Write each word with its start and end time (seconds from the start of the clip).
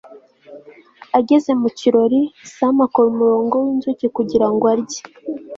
ageze 1.19 1.51
mu 1.61 1.69
kirori, 1.77 2.21
sam 2.55 2.75
akora 2.85 3.07
umurongo 3.13 3.55
winzuki 3.63 4.05
kugirango 4.15 4.63
arye 4.73 5.01